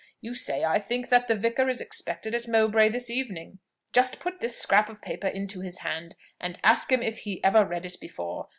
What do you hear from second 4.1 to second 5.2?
put this scrap of